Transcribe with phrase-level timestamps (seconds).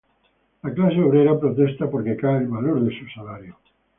[0.63, 3.55] La clase obrera protesta porque cae el valor de su salario.